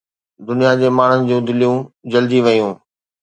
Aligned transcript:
دنيا 0.47 0.71
جي 0.79 0.89
ماڻهن 0.99 1.27
جون 1.31 1.45
دليون 1.49 1.77
جلجي 2.15 2.43
ويون 2.47 2.75